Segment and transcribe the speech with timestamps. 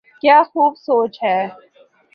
[0.21, 1.39] کیا خوب سوچ ہے۔